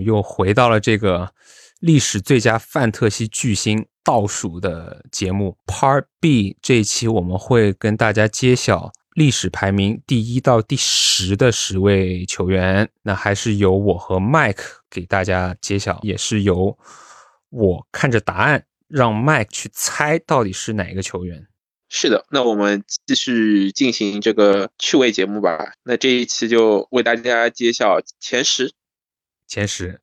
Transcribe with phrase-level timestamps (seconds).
[0.00, 1.32] 又回到了这个
[1.80, 6.56] 历史最佳范特西巨星倒数的节目 Part B。
[6.60, 12.88] 这一期我们会跟大家揭晓历史排名第一到第十的十位球员。
[13.02, 16.76] 那还是由我和 Mike 给大家揭晓，也是由
[17.50, 21.46] 我看着答案，让 Mike 去猜到底是哪一个球员。
[21.90, 25.72] 是的，那我们继续进行这个趣味节目吧。
[25.84, 28.72] 那这一期就为大家揭晓前十。
[29.48, 30.00] 前十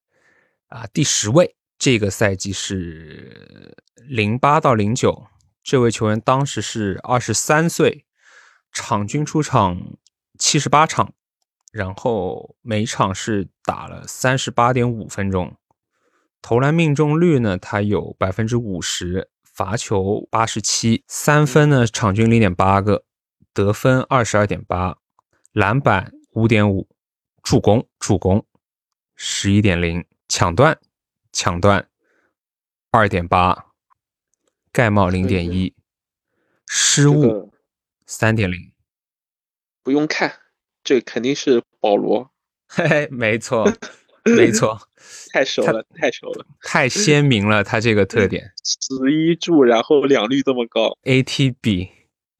[0.68, 5.28] 啊，第十位，这个赛季是零八到零九，
[5.64, 8.06] 这位球员当时是二十三岁，
[8.72, 9.98] 场均出场
[10.38, 11.14] 七十八场，
[11.72, 15.56] 然后每场是打了三十八点五分钟，
[16.42, 19.30] 投篮命中率呢，他有百分之五十。
[19.56, 23.06] 罚球八十七，三分呢场均零点八个，
[23.54, 24.98] 得分二十二点八，
[25.54, 26.90] 篮板五点五，
[27.42, 28.46] 助攻助攻
[29.16, 30.80] 十一点零，抢断
[31.32, 31.88] 抢断
[32.92, 33.68] 二点八，
[34.72, 35.74] 盖帽零点一，
[36.68, 37.54] 失误
[38.06, 38.72] 三点零。
[39.82, 40.40] 不用看，
[40.84, 42.32] 这肯定是保罗。
[42.68, 43.72] 嘿嘿，没错。
[44.28, 44.90] 没错，
[45.32, 47.64] 太熟了，太熟了，太鲜明了。
[47.64, 51.90] 他这个特点，十一助，然后两率这么高，ATB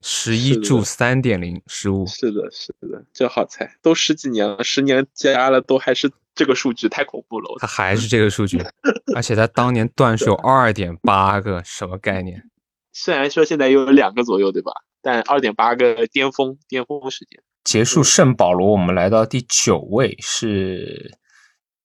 [0.08, 7.56] 十一助三点零失误，是的，是的，这好猜，都十几年了，十年加了都还是这个数据，太恐怖了。
[7.58, 8.64] 他还是这个数据，
[9.16, 12.44] 而且他当年段数有二点八个，什么概念？
[12.92, 14.70] 虽然说现在又有两个左右，对吧？
[15.02, 18.04] 但二点八个巅峰，巅峰时间结束。
[18.04, 21.18] 圣保罗，我们来到第九位是。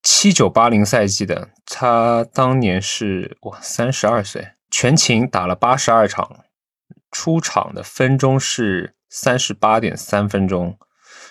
[0.03, 6.44] 七九八零赛季的他当年是哇三十二岁，全勤打了八十二场，
[7.11, 10.79] 出场的分钟是三十八点三分钟，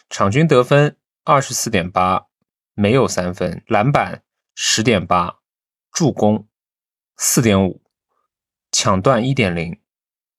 [0.08, 2.26] 场均得分二十四点八，
[2.74, 4.22] 没有三分，篮板
[4.54, 5.40] 十点八，
[5.90, 6.46] 助攻
[7.16, 7.82] 四点五，
[8.70, 9.80] 抢断一点零，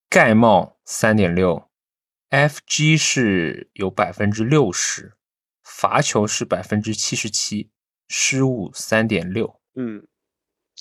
[0.09, 1.69] 盖帽三点六
[2.29, 5.17] ，FG 是有百分之六十，
[5.63, 7.71] 罚球是百分之七十七。
[8.13, 10.05] 失误三点六，嗯，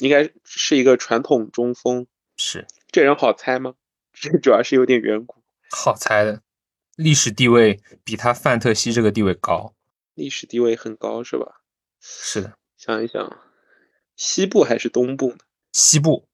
[0.01, 2.09] 应该是一个传统中锋。
[2.37, 3.75] 是这人好猜吗？
[4.21, 6.43] 这主要是有点远古，好猜的。
[6.97, 9.75] 历史地位比他范特西这个地位高，
[10.13, 11.63] 历史地位很高是吧？
[12.01, 12.59] 是的。
[12.77, 13.41] 想一想，
[14.17, 15.39] 西部还是东部呢？
[15.73, 16.29] 西部，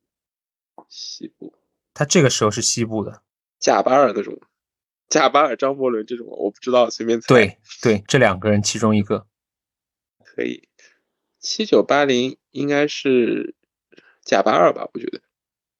[0.89, 1.55] 西部。
[1.95, 3.23] 他这个时候是西部的。
[3.61, 4.37] 贾巴尔那种，
[5.09, 7.29] 贾巴尔、张伯伦这种，我不知道，随便猜。
[7.29, 9.29] 对对，这两个人其中一个
[10.25, 10.69] 可以。
[11.39, 13.55] 七九八零应该是
[14.25, 14.89] 贾巴尔吧？
[14.93, 15.21] 我觉得，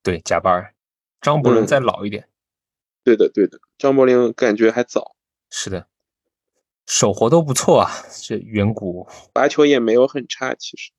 [0.01, 0.73] 对，贾巴尔，
[1.21, 2.27] 张伯伦再老一点。
[3.03, 5.15] 对的，对的，张伯伦感觉还早。
[5.49, 5.87] 是的，
[6.85, 7.91] 手活都不错啊，
[8.21, 10.91] 这远古罚球也没有很差，其实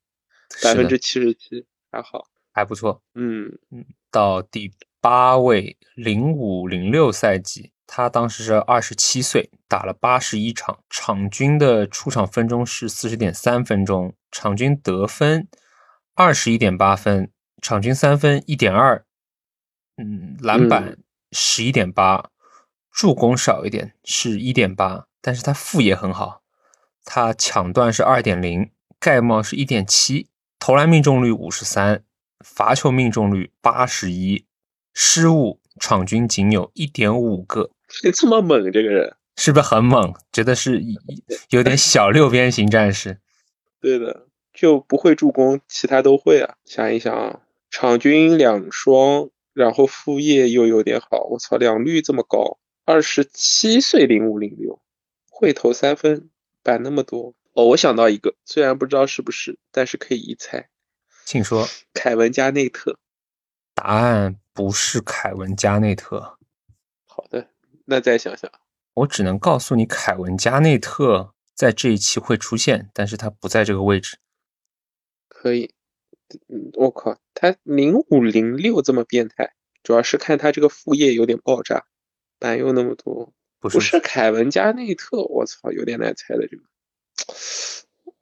[0.63, 3.01] 百分之七十七还好，还不错。
[3.13, 7.71] 嗯嗯，到第八位，零五零六赛季。
[7.91, 15.47] 他当时是二十七岁，打了八十一场，场均的出场分钟是四十点三分钟，场均得分
[16.13, 19.03] 二十一点八分，场均三分一点二，
[19.99, 20.97] 嗯，篮板
[21.33, 22.29] 十一点八，
[22.89, 26.41] 助攻少一点是一点八，但是他副也很好，
[27.03, 30.27] 他抢断是二点零，盖帽是一点七，
[30.57, 32.03] 投篮命中率五十三，
[32.39, 34.45] 罚球命中率八十一，
[34.93, 37.71] 失误场均仅有一点五个。
[38.15, 40.13] 这么猛，这个人是不是很猛？
[40.31, 40.81] 觉得是
[41.49, 43.19] 有点小六边形战士。
[43.81, 46.55] 对的，就不会助攻，其他都会啊。
[46.63, 47.39] 想一想啊，
[47.69, 52.59] 场均两双，然后副业又有点好，我操，两率这么高。
[52.85, 54.81] 二十七岁，零五零六，
[55.29, 56.29] 会投三分，
[56.63, 57.33] 板那么多。
[57.53, 60.69] 哦，我想到一个，虽然不知道是不是，但是可以一猜。
[61.25, 62.97] 请说，凯文加内特。
[63.73, 66.37] 答案不是凯文加内特。
[67.05, 67.49] 好的。
[67.85, 68.51] 那再想想，
[68.93, 74.19] 我只能告诉你，凯文加内特在这一期会出现，但是他不在这个位置。
[75.27, 75.73] 可以，
[76.73, 79.53] 我靠，他零五零六这么变态，
[79.83, 81.85] 主要是看他这个副业有点爆炸，
[82.37, 83.33] 板又那么多。
[83.59, 86.63] 不是凯文加内特，我操，有点难猜的这个。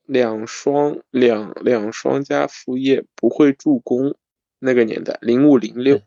[0.06, 4.18] 两双两两双加副业不会助攻，
[4.57, 6.01] 那个年代零五零六，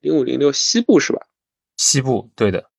[0.00, 1.26] 零五零六西部是吧？
[1.76, 2.70] 西部，对的。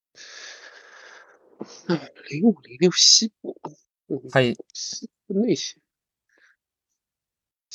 [2.30, 3.60] 零五零六西部，
[4.32, 5.82] 他也西部内线，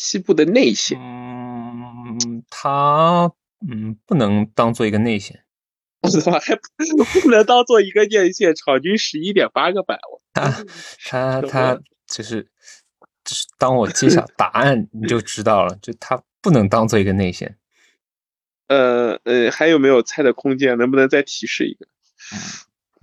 [0.02, 0.98] 西部的内线。
[0.98, 3.30] 嗯，他
[3.66, 5.44] 嗯不能当做一个内线，
[6.02, 6.56] 我操，还
[7.22, 9.98] 不能当做一个内线，场均十一点八个板，
[10.34, 10.64] 他
[11.06, 12.42] 他他就是
[13.24, 17.56] 就是当我揭晓答案，你就知道了，就他不能当做一个内线。
[18.68, 20.76] 呃呃，还有没有猜的空间？
[20.78, 21.86] 能不能再提示一个？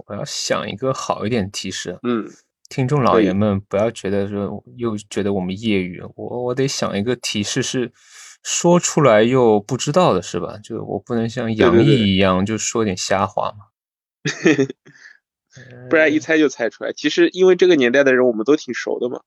[0.07, 1.99] 我要想一个好一点提示。
[2.03, 2.27] 嗯，
[2.69, 7.91] 听众老爷们不要觉得说又觉得我们业余，我我得想一个提示是
[8.43, 10.57] 说出来又不知道的是吧？
[10.63, 13.65] 就我不能像杨毅一样就说点瞎话嘛。
[15.89, 16.93] 不然一猜就猜出来。
[16.93, 19.21] 其实因为这个年代的人我们都挺熟的嘛，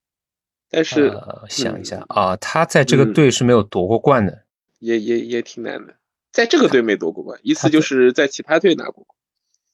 [0.71, 4.45] 但是呃，想一下嗯啊，他在这个嗯队是没有夺过冠的。
[4.79, 5.97] 也也也挺难的。
[6.31, 9.07] 在这个队没夺过冠，意他思就是在其他队拿过。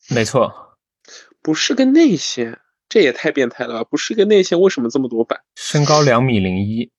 [0.08, 0.78] 没错，
[1.42, 3.88] 不是个内线，这也太变态了吧！
[3.90, 5.40] 不是一个内线，为什么这么多板？
[5.56, 6.90] 身高两米零一，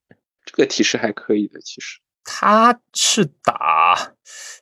[0.46, 2.00] 这个提示还可以的，其实。
[2.32, 4.14] 他是打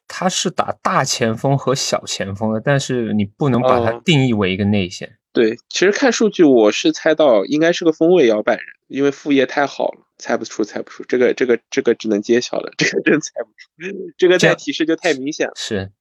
[0.08, 5.18] 他是打大前锋和小前锋的，但是你不能把它哦定义为一个内线。
[5.34, 11.04] 对，其实看数据我是猜到应该是个锋卫摇摆人，因为副业太好了，猜不出，猜不出。
[11.04, 14.14] 这个这个这个只能揭晓了，这个真猜不出。
[14.18, 15.54] 这个再提示就太明显了。
[15.58, 15.92] 是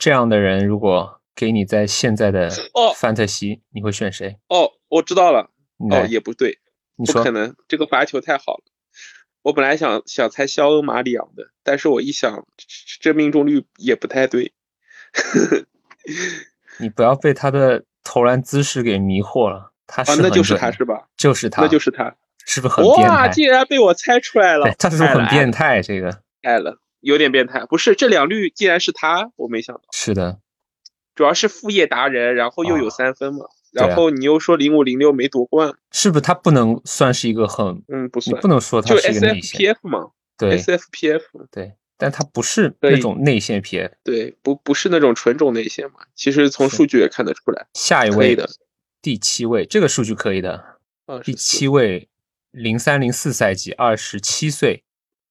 [0.00, 4.38] 这样的人，如果给你在现在的哦范特西，你会选谁？
[4.48, 5.50] 哦，我知道了。
[5.90, 6.58] 哦，也不对，
[6.96, 8.64] 你说不可能，这个罚球太好了。
[9.42, 12.46] 我本来想想猜肖恩马里昂的，但是我一想，
[13.00, 14.52] 这命中率也不太对。
[16.78, 21.08] 你不要被他的投篮姿势给迷惑了，他是啊，那就是他是吧？
[21.16, 22.14] 就是他，那就是他。
[22.44, 23.32] 是不是很变哇，态？
[23.32, 25.80] 竟然被我猜出来了，， 他是不是很变态？
[25.80, 27.64] 这个爱了，有点变态。
[27.66, 29.82] 不是这两率竟然是他，我没想到。
[29.92, 30.40] 是的，
[31.14, 37.82] 主要是副业达人，然后又有哦三分嘛，然后你又说零五零六没夺冠，是不是他不能算是一个很？
[37.88, 43.92] 嗯，不你算不，能说他就是一个内线，SFPF 嘛对，SFPF，对，但他不是那种内线 PF。
[44.02, 47.66] 对，不不是那种纯种内线嘛，其实从数据也看得出来。
[47.74, 48.48] 下一位的，
[49.00, 50.78] 第七位，这个数据可以的。
[51.06, 52.08] 二第七位，
[52.52, 54.84] 零三零四赛季，二十七岁，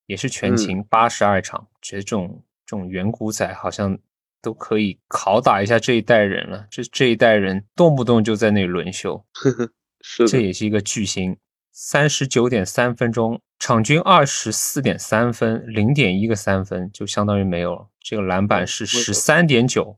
[0.06, 1.68] 也是全勤八十二场。
[1.82, 3.98] 觉得这种这种远古仔好像
[4.42, 6.66] 都可以拷打一下这一代人了。
[6.70, 9.26] 这这一代人动不动就在那里轮休，
[10.02, 11.38] 是的，这也是一个巨星。
[11.72, 17.88] 三十九点三分钟，场均二十四点三分，零点一个三分就相当于没有了。
[18.02, 19.98] 这个篮板是十三点九，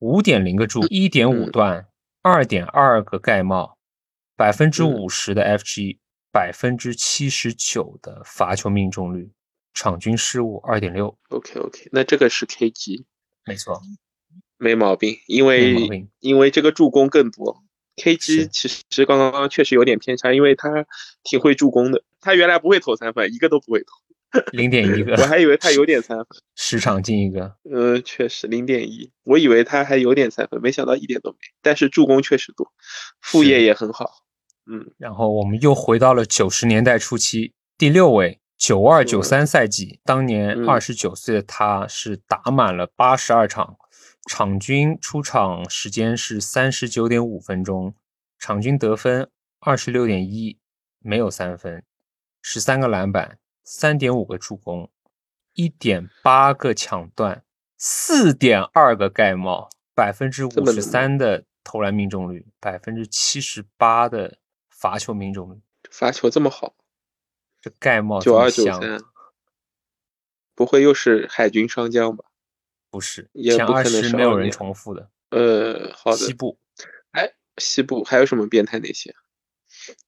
[0.00, 1.86] 五点零个助，一点五嗯段，
[2.20, 3.78] 二点二个盖帽，
[4.36, 5.98] 百分之嗯五十的 FG，
[6.30, 9.32] 百分之七十九的罚球命中率，
[9.72, 13.04] 场均失误二点六，OK OK，那这个是 KG，
[13.44, 13.80] 没错，
[14.58, 17.62] 没毛病，因为因为这个助攻更多。
[17.96, 20.86] KG 其实刚刚确实有点偏差，因为他
[21.22, 22.02] 挺会助攻的。
[22.20, 26.26] 他原来不会投三分，一个都不会投，零点一个 我，还以为他有点三分。
[26.56, 31.36] 十场进一个，呃，确实零点一，我以为他还有点三分，没想到一点都没。
[31.60, 32.72] 但是助攻确实多，
[33.20, 34.10] 副业也很好。
[34.64, 40.68] 嗯，然后我们又回到了九十年代初期，第六位，九二九三赛季，当年嗯。
[40.68, 43.76] 二十九岁的他是打满了八十二场，
[44.28, 47.96] 场均出场时间是三十九点五分钟，
[48.38, 49.28] 场均得分
[49.58, 50.60] 二十六点一，
[51.00, 51.82] 没有三分，
[52.40, 54.88] 十三个篮板，三点五个助攻，
[55.54, 57.42] 一点八个抢断，
[57.76, 64.38] 四点二个盖帽，百分之五十三的投篮命中率，百分之七十八的
[64.70, 65.60] 罚球命中率，
[65.90, 66.76] 罚球这么好，
[67.62, 69.00] 这盖帽这九二九，三，
[70.54, 72.24] 不会又是海军上将吧？
[72.90, 75.08] 不是也不可能是没有人重复的。
[75.30, 76.16] 呃，好的。
[76.18, 76.58] 西部
[77.12, 79.14] 哎，西部还有什么变态那些？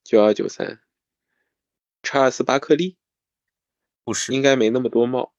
[0.02, 0.80] 九二九三，
[2.02, 2.98] 查尔斯巴克利
[4.04, 5.32] 不是应该没那么多帽。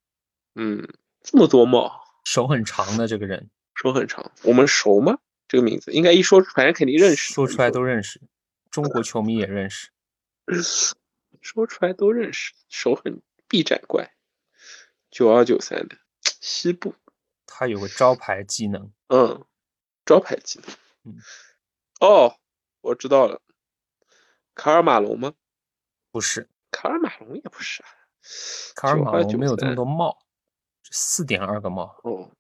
[0.56, 0.88] 嗯，
[1.22, 5.20] 这么多帽，手很长的这个人，手很长，我们熟吗？
[5.48, 7.34] 这个名字应该一说，反正肯定认识。
[7.34, 8.20] 说出来都认识，
[8.72, 9.90] 中国球迷也认识。
[11.46, 14.16] 说出来都认识，手很臂展怪，
[15.12, 15.96] 九二九三的
[16.42, 16.96] 西部，
[17.46, 19.46] 他有个招牌技能，嗯，
[20.04, 20.76] 招牌技能。
[21.04, 21.22] 嗯，
[22.00, 22.40] 哦，
[22.82, 23.44] 我知道了，
[24.56, 25.36] 卡尔马龙吗？
[26.10, 27.90] 不是卡尔马龙也不是啊，
[28.76, 30.26] 卡尔马龙没有这么多帽，
[30.90, 32.00] 四点二个帽。
[32.04, 32.32] 哦，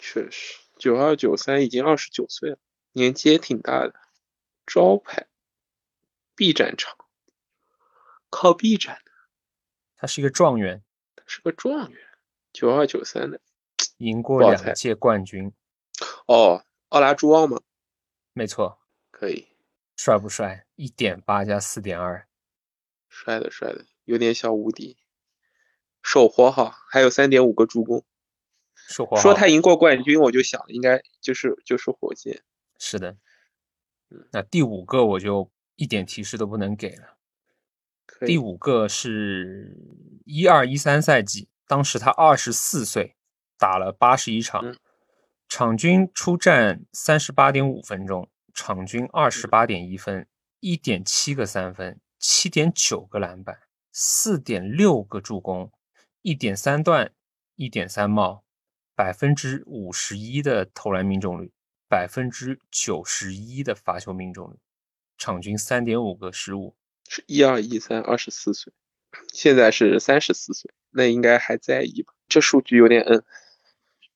[0.00, 2.58] 确实，九二九三已经二十九岁了，
[2.90, 3.94] 年纪也挺大的。
[4.66, 5.28] 招牌，
[6.34, 6.96] 臂展长，
[8.34, 9.12] 靠臂展的，
[9.96, 10.82] 他是一个状元，
[11.14, 12.00] 他是个状元，
[12.52, 13.40] 九二九三的。
[13.98, 15.52] 赢过两届冠军。
[16.26, 17.60] 哦，奥拉朱旺吗？
[18.32, 18.80] 没错，
[19.12, 19.46] 可以，
[19.96, 20.66] 帅不帅？
[20.74, 22.26] 一点八加四点二，
[23.08, 24.98] 帅的帅的，有点小无敌，
[26.02, 28.04] 手活好，还有三点五个助攻。
[29.16, 32.42] 说他赢过冠军，我就想应该就是就是火箭。
[32.80, 33.16] 是的
[34.10, 34.28] 嗯。
[34.32, 37.13] 那第五个我就一点提示都不能给了。
[38.26, 39.76] 第五个是
[40.24, 43.16] 一二一三赛季，当时他二十四岁，
[43.58, 44.76] 打了八十一场，嗯
[45.48, 50.26] 场均出战三十八点五分钟，场均二十八点一分，
[50.60, 53.58] 一点七个三分，七点九个篮板，
[53.92, 55.70] 四点六个助攻，
[56.22, 57.12] 一点三断，
[57.56, 58.44] 一点三帽，
[58.96, 61.52] 百分之五十一的投篮命中率，
[61.88, 64.58] 百分之九十一的罚球命中率，
[65.18, 66.74] 场均三点五个失误。
[67.08, 68.72] 是一二一三，二十四岁，
[69.32, 72.12] 现在是三十四岁，那应该还在意吧？
[72.28, 73.22] 这数据有点嗯，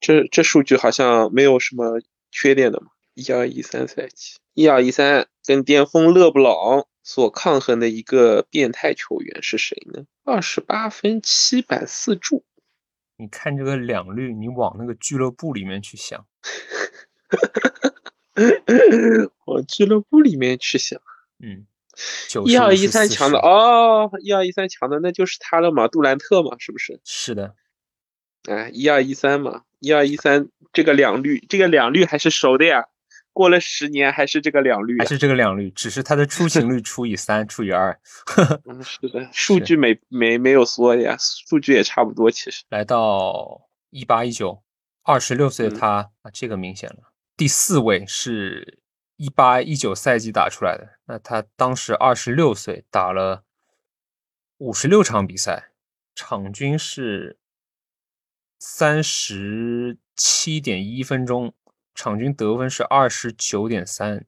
[0.01, 2.89] 这这数据好像没有什么缺点的嘛。
[3.15, 10.05] 一二一三赛季，一二一三跟巅峰勒布朗所抗衡的一个变态球员是谁呢？
[10.23, 12.45] 二十八分，七板四助。
[13.17, 16.25] 你看这个两率，你往那个俱乐部里面去想，
[19.47, 21.01] 往俱乐部里面去想，
[21.41, 21.67] 嗯，
[22.47, 27.01] 一二一三强的哦，一二一三强的那就是他了嘛，杜兰特嘛，是不是？
[27.05, 27.55] 是的，
[28.49, 32.85] 哎，一二一三嘛，一二一三这个两率，这个两率还是熟的呀。
[33.33, 37.97] 过了十年还是这个两率啊，还是这个两率，只是它的出勤率除以三除以二。
[38.67, 42.65] 嗯，是的，数据没没没有缩呀，数据也差不多，其实。
[42.69, 44.61] 来到一八一九，
[45.05, 47.13] 二十六岁的嗯他、啊，这个明显了。
[47.37, 48.81] 第四位是
[49.19, 53.43] 一八一九赛季打出来的，那他当时二十六岁，打了
[54.59, 55.73] 五十六场比赛，
[56.15, 57.37] 场均是
[58.61, 61.53] 三十七点一分钟，
[61.97, 64.25] 场均得分是二十九点三，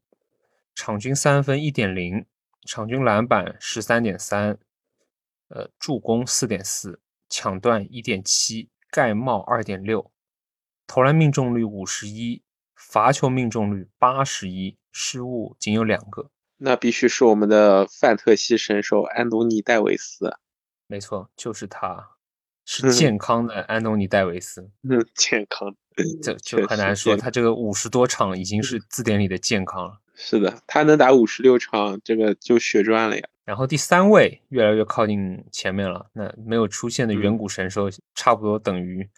[0.75, 2.27] 场均三分一点零，
[2.67, 4.59] 场均篮板十三点三，
[5.51, 10.11] 呃，助攻四点四，抢断一点七，盖帽二点六，
[10.89, 12.43] 投篮命中率五十一，
[12.75, 16.31] 罚球命中率八十一，失误仅有两个。
[16.59, 20.39] 那必须是我们的范特西神兽安东尼戴维斯啊，
[20.87, 22.07] 没错，就是他，嗯
[22.67, 25.75] 是健康的安东尼戴维斯， 嗯，健康，
[26.23, 30.01] 这就 很难说，他这个五十多场已经是字典里的健康了。
[30.15, 33.27] 是的，他能打五十六场，这个就血赚了呀。
[33.47, 39.09] 然后第三位越来越靠近前面了，那没有出现的远嗯古神兽差不多等于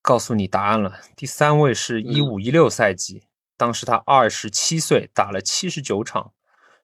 [0.00, 0.98] 告诉你答案了。
[1.14, 3.24] 第三位是一嗯五一六赛季，
[3.62, 6.34] 当时他二十七岁，打了七十九场，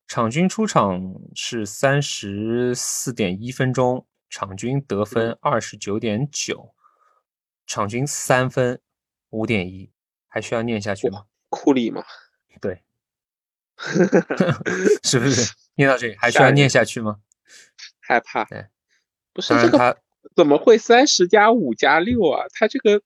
[0.06, 6.72] 场均出场是三十四点一分钟，场均得分嗯二十九点九，
[7.66, 8.80] 场均三分
[9.30, 9.90] 五点一，
[10.28, 11.24] 还需要念下去吗？
[11.48, 12.04] 库里吗，
[12.60, 12.84] 对，
[15.02, 15.52] 是不是？
[15.74, 17.18] 念到这里还需要念下去吗？
[17.98, 18.68] 害怕对，
[19.32, 19.96] 不是这个他
[20.36, 22.46] 怎么会三十加五加六啊？
[22.52, 23.02] 他这个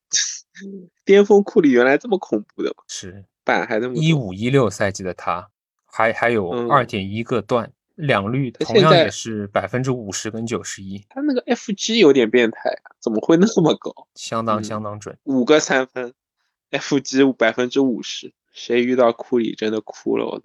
[1.06, 2.84] 巅峰库里原来这么恐怖的吗？
[2.86, 5.48] 是板还那么多一五一六赛季的他，
[5.84, 13.92] 还还有嗯二点一个段，两率同样也是百分之五十跟九十一，他那个 FG 有点变态啊，怎么会那么高？
[14.14, 15.16] 相当嗯相当准。
[15.24, 16.14] 五个三分
[16.70, 20.24] ，FG 百分之五十，谁遇到库里真的哭了？
[20.26, 20.44] 我的！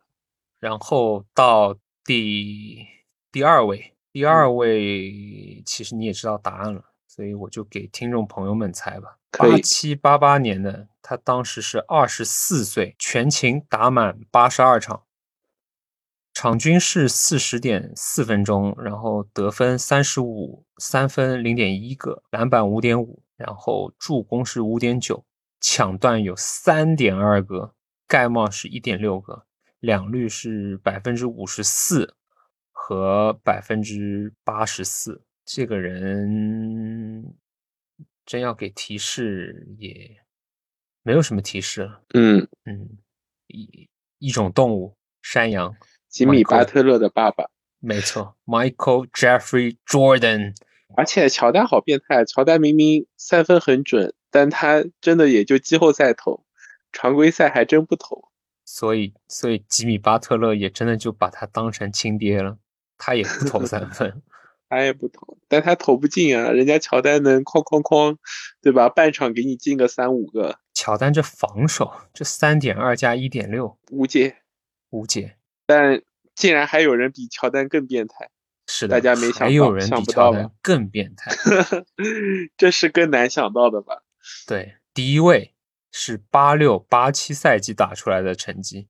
[0.60, 2.86] 然后到第
[3.32, 9.18] 第二位，第嗯二位其实你也知道答案了，所以我就给听众朋友们猜吧。
[9.32, 15.06] 八七八八年的他当时是二十四岁，全勤打满八十二场，
[16.34, 25.24] 场均是四十点四分钟，然后得分三十五，三分零点一个，篮板五点五，然后助攻是五点九，
[25.62, 27.74] 抢断有三点二个，
[28.06, 29.46] 盖帽是一点六个，
[29.80, 32.16] 两率是百分之五十四
[32.74, 35.24] 和百分之八十四。
[35.46, 37.34] 这个人
[38.26, 40.18] 真要给提示，也
[41.08, 42.02] 没有什么提示了。
[42.14, 42.98] 嗯，嗯，
[43.48, 43.88] 一
[44.20, 45.74] 一种动物，山羊。
[46.10, 47.46] 吉米巴特勒的爸爸，
[47.80, 50.54] 没错，Michael Jeffrey Jordan，
[50.98, 56.46] 而且乔丹好变态，乔丹明明三分很准，但他真的也就季后赛投，
[56.92, 58.28] 常规赛还真不投。
[58.66, 62.58] 所以所以吉米巴特勒也真的就把他当成亲爹了，
[62.98, 64.22] 他也不投三分。
[64.70, 66.52] 他也不投，但他投不进啊！
[66.52, 68.18] 人家乔丹能哐哐哐，
[68.62, 68.90] 对吧？
[68.90, 74.38] 半场给你进个三五个，乔丹这防守，这三点二加一点六，无解。
[74.92, 75.36] 无解。
[75.66, 76.02] 但
[76.34, 78.30] 竟然还有人比乔丹更变态，
[78.68, 81.30] 是的，大家没想还有人比乔丹更变态。
[82.56, 84.02] 这是更难想到的吧？
[84.48, 85.54] 对，第一位
[85.92, 88.88] 是八六八七赛季打出来的成绩，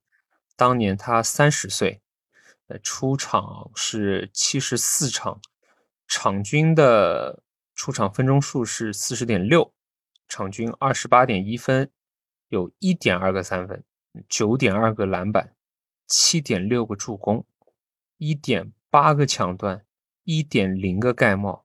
[0.54, 2.00] 当年他三十岁，
[2.68, 5.40] 呃，出场是七十四场，
[6.06, 7.42] 场均的
[7.74, 9.72] 出场分钟数是四十点六，
[10.28, 11.90] 场均二十八点一分，
[12.48, 13.82] 有一点二个三分，
[14.28, 15.54] 九点二个篮板，
[16.06, 17.46] 七点六个助攻，
[18.18, 19.84] 一点八个抢断，
[20.24, 21.64] 一点零个盖帽，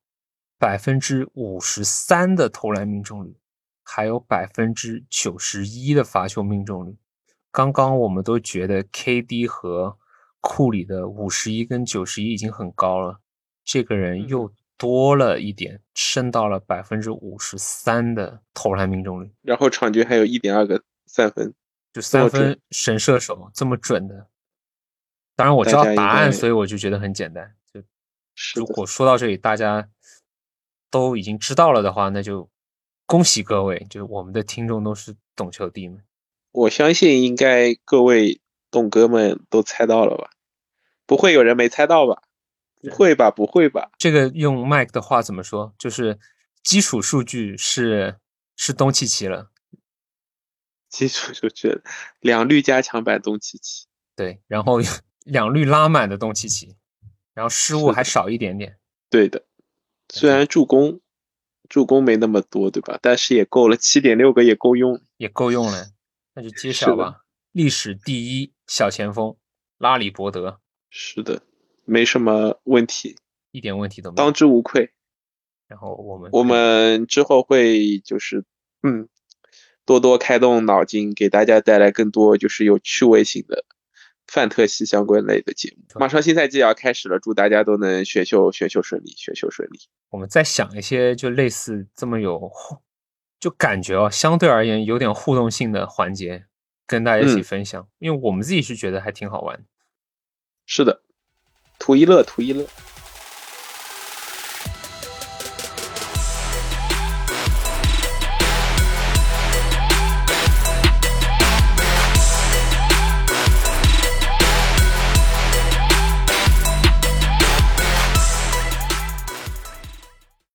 [0.57, 3.37] 百分之五十三的投篮命中率，
[3.83, 6.97] 还有百分之九十一的罚球命中率。
[7.51, 9.97] 刚刚我们都觉得 KD 和
[10.41, 13.19] 库里的五十一跟九十一已经很高了，
[13.63, 19.31] 这个人又多了一点，升到了百分之五十三的投篮命中率。
[19.41, 21.53] 然后场均还有一点二个三分，
[21.93, 24.27] 就三分神射手这么准的。
[25.35, 27.55] 当然我知道答案，所以我就觉得很简单。
[27.71, 27.81] 就
[28.55, 29.89] 如果说到这里，大家
[30.91, 32.49] 都已经知道了的话，那就
[33.05, 36.03] 恭喜各位，就是我们的听众都是懂球帝们。
[36.51, 40.29] 我相信应该各位懂哥们都猜到了吧？
[41.05, 42.21] 不会有人没猜到吧？
[42.89, 43.31] 不会吧？
[43.31, 43.91] 不会吧？
[43.97, 45.73] 这个用 Mike 的话怎么说？
[45.77, 46.19] 就是
[46.63, 48.17] 基础数据是
[48.55, 49.51] 是东契奇了。
[50.89, 51.81] 基础数据
[52.19, 53.87] 两率加强版东契奇。
[54.15, 54.79] 对，然后
[55.25, 56.75] 两率拉满的东契奇，
[57.33, 58.77] 然后失误还少一点点。
[59.09, 59.45] 对的，
[60.09, 60.99] 虽然助攻
[61.69, 62.99] 助攻没那么多，对吧？
[63.01, 65.87] 但是也够了，七点六个也够用，也够用了。
[66.35, 67.23] 那就揭晓吧！
[67.51, 69.35] 历史第一小前锋
[69.77, 70.59] 拉里伯德，
[70.89, 71.43] 是的，
[71.85, 73.17] 没什么问题，
[73.51, 74.91] 一点问题都没有，当之无愧。
[75.67, 78.45] 然后我们我们之后会就是
[78.83, 79.07] 嗯，
[79.85, 83.65] 多多开动脑筋，给大家带来更多就是有趣味性的
[84.27, 85.99] 范特西相关类的节目。
[85.99, 89.79] 马上新赛季要开始了，祝大家都能选秀选秀顺利，选秀顺利。
[90.09, 92.51] 我们再想一些就类似这么有。
[93.39, 96.45] 就感觉哦，相对而言有点互动性的环节，
[96.87, 99.65] 跟大家一起分享，因为我们自己是觉得还挺好玩。
[100.65, 101.02] 是的，
[101.79, 102.65] 图一乐，图一乐。